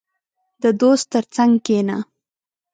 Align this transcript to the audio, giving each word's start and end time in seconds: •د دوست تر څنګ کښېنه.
•د 0.63 0.65
دوست 0.81 1.05
تر 1.13 1.23
څنګ 1.35 1.53
کښېنه. 1.65 1.97